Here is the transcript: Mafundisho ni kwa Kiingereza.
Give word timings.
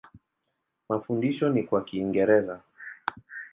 Mafundisho 0.89 1.49
ni 1.49 1.63
kwa 1.63 1.83
Kiingereza. 1.83 2.61